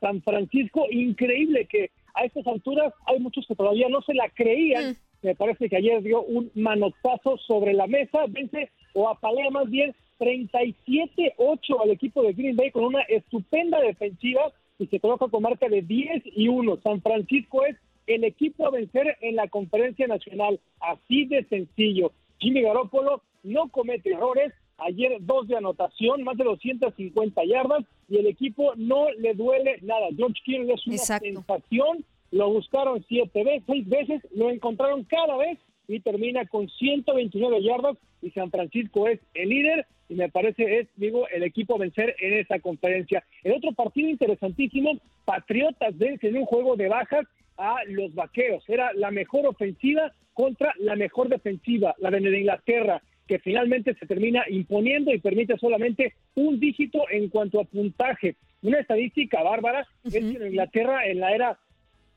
[0.00, 4.96] San Francisco, increíble que a estas alturas hay muchos que todavía no se la creían.
[5.22, 9.94] Me parece que ayer dio un manotazo sobre la mesa, vence o apalea más bien
[10.18, 15.68] 37-8 al equipo de Green Bay con una estupenda defensiva y se coloca con marca
[15.68, 16.78] de 10 y 1.
[16.82, 17.76] San Francisco es
[18.06, 22.12] el equipo a vencer en la conferencia nacional, así de sencillo.
[22.38, 28.26] Jimmy Garoppolo no comete errores, ayer dos de anotación, más de 250 yardas y el
[28.26, 30.06] equipo no le duele nada.
[30.16, 35.58] George Kittle es una sensación, lo buscaron siete veces, seis veces, lo encontraron cada vez
[35.86, 40.88] y termina con 129 yardas y San Francisco es el líder y me parece es,
[40.96, 43.24] digo, el equipo a vencer en esa conferencia.
[43.42, 44.92] El otro partido interesantísimo,
[45.24, 47.26] Patriotas vence en un juego de bajas
[47.58, 48.64] a los vaqueros.
[48.68, 54.42] Era la mejor ofensiva contra la mejor defensiva, la de Inglaterra que finalmente se termina
[54.48, 58.36] imponiendo y permite solamente un dígito en cuanto a puntaje.
[58.62, 61.58] Una estadística bárbara es que en Inglaterra en la era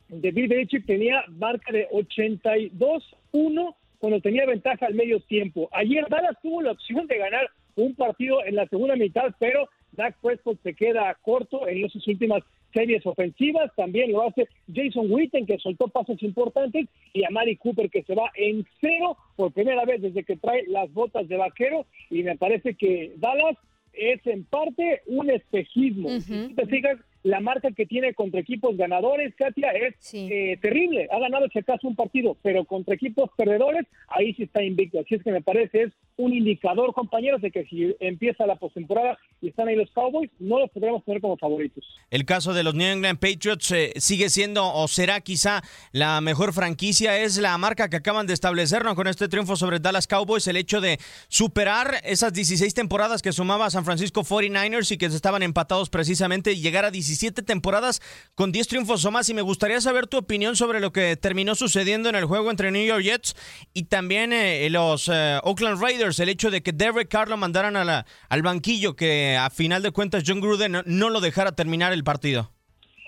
[0.08, 5.70] de Bill Belichick tenía marca de 82-1 cuando tenía ventaja al medio tiempo.
[5.74, 10.16] Ayer Dallas tuvo la opción de ganar un partido en la segunda mitad, pero Dak
[10.22, 12.44] Prescott se queda corto en sus últimas
[12.74, 17.90] series ofensivas, también lo hace Jason Witten que soltó pasos importantes y a Mari Cooper
[17.90, 21.86] que se va en cero por primera vez desde que trae las botas de vaquero
[22.10, 23.58] y me parece que Dallas
[23.94, 26.10] es en parte un espejismo.
[26.22, 31.08] Si te fijas, la marca que tiene contra equipos ganadores, Katia, es eh, terrible.
[31.12, 35.00] Ha ganado, si acaso, un partido, pero contra equipos perdedores, ahí sí está invicto.
[35.00, 39.18] Así es que me parece es un indicador, compañeros, de que si empieza la postemporada
[39.42, 41.84] y están ahí los Cowboys, no los podríamos tener como favoritos.
[42.10, 45.62] El caso de los New England Patriots eh, sigue siendo o será quizá
[45.92, 50.08] la mejor franquicia, es la marca que acaban de establecernos con este triunfo sobre Dallas
[50.08, 55.08] Cowboys, el hecho de superar esas 16 temporadas que sumaba San Francisco 49ers y que
[55.08, 58.02] estaban empatados precisamente llegar a 17 temporadas
[58.36, 59.30] con 10 triunfos o más.
[59.30, 62.72] Y me gustaría saber tu opinión sobre lo que terminó sucediendo en el juego entre
[62.72, 63.36] New York Jets
[63.74, 67.76] y también eh, los eh, Oakland Raiders, el hecho de que Derek Carr lo mandaran
[67.76, 71.54] a la, al banquillo, que a final de cuentas John Gruden no, no lo dejara
[71.54, 72.52] terminar el partido.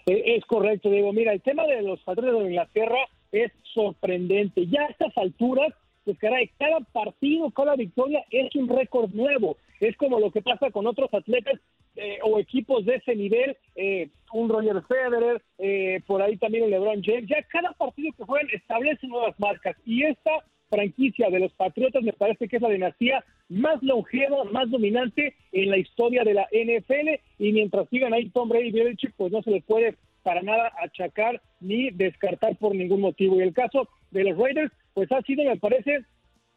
[0.06, 1.14] Eh, Es correcto, Diego.
[1.14, 3.00] Mira, el tema de los Patriotas de Inglaterra
[3.32, 4.68] es sorprendente.
[4.68, 5.74] Ya a estas alturas,
[6.06, 9.58] pues caray, cada partido, cada victoria es un récord nuevo.
[9.80, 11.60] Es como lo que pasa con otros atletas
[11.96, 16.72] eh, o equipos de ese nivel, eh, un Roger Federer, eh, por ahí también el
[16.72, 17.28] LeBron James.
[17.28, 19.76] Ya cada partido que juegan establece nuevas marcas.
[19.86, 20.32] Y esta
[20.74, 25.70] franquicia de los Patriotas me parece que es la dinastía más longeva, más dominante en
[25.70, 29.42] la historia de la NFL y mientras sigan ahí Tom Brady y Belichick, pues no
[29.44, 33.38] se les puede para nada achacar ni descartar por ningún motivo.
[33.38, 36.06] Y el caso de los Raiders, pues ha sido, me parece,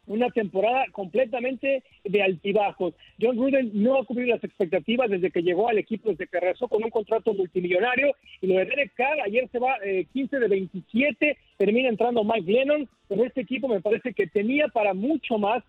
[0.07, 2.93] una temporada completamente de altibajos.
[3.21, 6.67] John Gruden no ha cumplido las expectativas desde que llegó al equipo, desde que regresó
[6.67, 8.15] con un contrato multimillonario.
[8.41, 12.51] Y lo de Derek Carr, ayer se va eh, 15 de 27, termina entrando Mike
[12.51, 15.63] Lennon, pero este equipo me parece que tenía para mucho más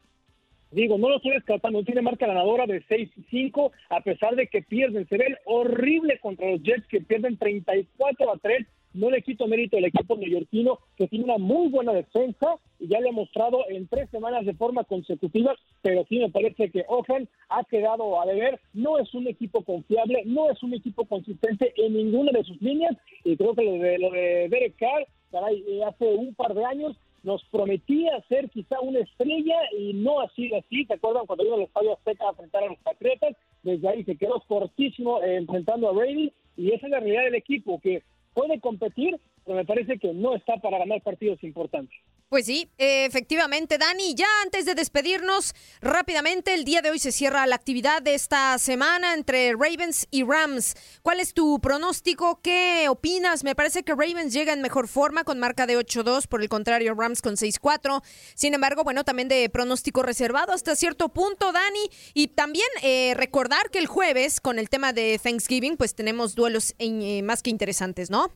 [0.70, 5.08] Digo, no lo estoy descartando, tiene marca ganadora de 6-5, a pesar de que pierden.
[5.08, 8.66] Se ven horrible contra los Jets, que pierden 34 a 3.
[8.98, 12.98] No le quito mérito al equipo neoyorquino, que tiene una muy buena defensa y ya
[12.98, 17.28] lo ha mostrado en tres semanas de forma consecutiva, pero sí me parece que Oakland
[17.48, 18.58] ha quedado a deber.
[18.74, 22.96] No es un equipo confiable, no es un equipo consistente en ninguna de sus líneas
[23.22, 26.64] y creo que lo de, lo de Derek Carr, caray, eh, hace un par de
[26.64, 30.84] años nos prometía ser quizá una estrella y no ha sido así.
[30.86, 33.36] ¿Se acuerdan cuando vino al Estadio Azteca a enfrentar a los Patriotas?
[33.62, 37.36] Desde ahí se quedó cortísimo eh, enfrentando a Brady y esa es la realidad del
[37.36, 38.02] equipo, que
[38.38, 41.98] puede competir, pero me parece que no está para ganar partidos importantes.
[42.28, 44.14] Pues sí, efectivamente, Dani.
[44.14, 48.58] Ya antes de despedirnos, rápidamente, el día de hoy se cierra la actividad de esta
[48.58, 50.74] semana entre Ravens y Rams.
[51.00, 52.40] ¿Cuál es tu pronóstico?
[52.42, 53.44] ¿Qué opinas?
[53.44, 56.94] Me parece que Ravens llega en mejor forma con marca de 8-2, por el contrario,
[56.94, 58.02] Rams con 6-4.
[58.34, 61.88] Sin embargo, bueno, también de pronóstico reservado hasta cierto punto, Dani.
[62.12, 66.74] Y también eh, recordar que el jueves, con el tema de Thanksgiving, pues tenemos duelos
[66.78, 68.30] eh, más que interesantes, ¿no?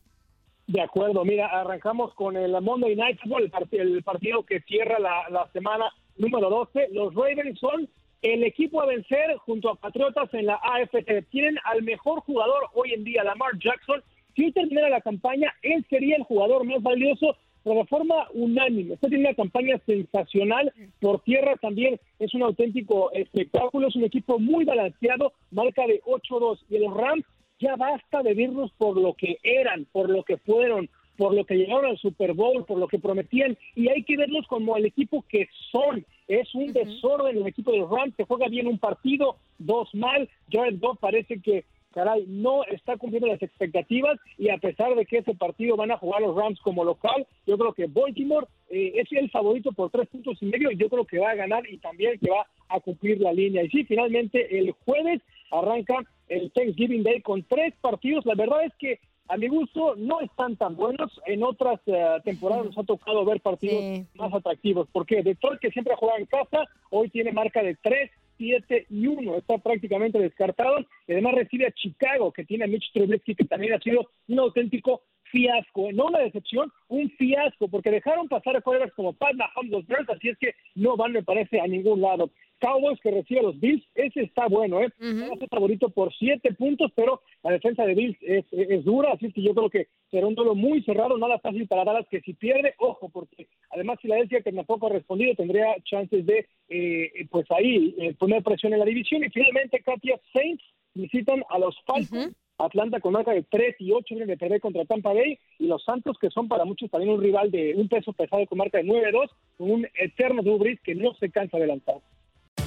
[0.73, 5.93] De acuerdo, mira, arrancamos con el Monday Night Football, el, partido que cierra la, semana
[6.17, 6.89] número 12.
[6.93, 7.91] Los Ravens son
[8.23, 11.29] el equipo a vencer junto a Patriotas en la AFC.
[11.29, 14.03] Tienen al mejor jugador hoy en día, Lamar Jackson.
[14.35, 18.95] Si termina la campaña, él sería el jugador más valioso, pero de forma unánime.
[18.95, 20.73] Está tiene una campaña sensacional.
[21.01, 23.89] Por tierra también es un auténtico espectáculo.
[23.89, 26.61] Es un equipo muy balanceado, marca de 8-2.
[26.71, 27.27] Y los Rams
[27.63, 31.55] ya basta de verlos por lo que eran, por lo que fueron, por lo que
[31.55, 35.25] llegaron al Super Bowl, por lo que prometían, y hay que verlos como el equipo
[35.29, 36.05] que son.
[36.27, 40.29] Es un desorden el equipo de los Rams, se juega bien un partido, dos mal.
[40.51, 45.19] Jared Goff parece que, caray, no está cumpliendo las expectativas, y a pesar de que
[45.19, 49.13] ese partido van a jugar los Rams como local, yo creo que Baltimore eh, es
[49.13, 51.79] el favorito por tres puntos y medio, y yo creo que va a ganar y
[51.79, 53.63] también que va a cumplir la línea.
[53.63, 55.21] Y sí, finalmente el jueves
[55.53, 58.25] arranca el Thanksgiving Day con tres partidos.
[58.27, 61.21] La verdad es que a mi gusto no están tan buenos.
[61.27, 64.89] En otras eh, temporadas nos ha tocado ver partidos más atractivos.
[64.93, 69.37] porque Detroit, que siempre juega en casa, hoy tiene marca de 3, 7 y 1.
[69.37, 70.81] Está prácticamente descartado.
[71.07, 74.39] Y además recibe a Chicago, que tiene a Mitch Trubisky, que también ha sido un
[74.39, 75.03] auténtico
[75.33, 79.87] fiasco, no una decepción, un fiasco, porque dejaron pasar a jugadores como Pat Mahomes, los
[79.87, 82.31] Bears, así es que no van, me parece, a ningún lado.
[82.63, 84.89] Cowboys que recibe a los Bills, ese está bueno, ¿eh?
[85.01, 89.35] Uh favorito por siete puntos, pero la defensa de Bills es, es, dura, así es
[89.35, 92.33] que yo creo que será un duelo muy cerrado, nada fácil para Dallas, que si
[92.33, 97.27] pierde, ojo, porque además si la decía que tampoco ha respondido, tendría chances de, eh,
[97.31, 99.25] pues ahí, eh, poner presión en la división.
[99.25, 100.65] Y finalmente, Katia Saints
[100.95, 102.35] visitan a los Falcons.
[102.59, 105.83] Atlanta con marca de 3 y 8 vienen de perder contra Tampa Bay y los
[105.83, 108.85] Santos que son para muchos también un rival de un peso pesado con marca de
[108.85, 111.97] 9-2 con un eterno Drew que no se cansa de lanzar.